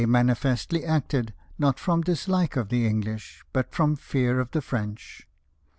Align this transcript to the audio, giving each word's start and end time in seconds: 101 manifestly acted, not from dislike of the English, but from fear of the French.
101 0.01 0.25
manifestly 0.25 0.83
acted, 0.83 1.31
not 1.59 1.77
from 1.77 2.01
dislike 2.01 2.55
of 2.55 2.69
the 2.69 2.87
English, 2.87 3.43
but 3.53 3.71
from 3.71 3.95
fear 3.95 4.39
of 4.39 4.49
the 4.49 4.59
French. 4.59 5.27